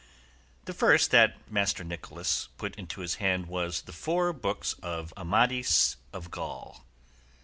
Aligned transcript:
The 0.65 0.73
first 0.73 1.11
that 1.11 1.35
Master 1.51 1.83
Nicholas 1.83 2.49
put 2.57 2.73
into 2.75 3.01
his 3.01 3.17
hand 3.21 3.45
was 3.45 3.83
"The 3.83 3.93
four 3.93 4.33
books 4.33 4.73
of 4.81 5.13
Amadis 5.15 5.95
of 6.11 6.31
Gaul." 6.31 6.87